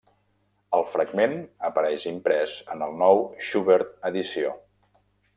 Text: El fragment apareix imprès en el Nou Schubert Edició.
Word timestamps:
El 0.75 0.85
fragment 0.93 1.35
apareix 1.67 2.05
imprès 2.11 2.55
en 2.75 2.81
el 2.85 2.97
Nou 3.01 3.21
Schubert 3.49 3.93
Edició. 4.11 4.55